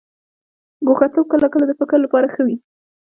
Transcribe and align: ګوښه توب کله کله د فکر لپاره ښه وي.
ګوښه 0.87 1.07
توب 1.13 1.25
کله 1.33 1.47
کله 1.53 1.65
د 1.67 1.71
فکر 1.79 1.97
لپاره 2.05 2.27
ښه 2.33 2.41
وي. 2.47 2.57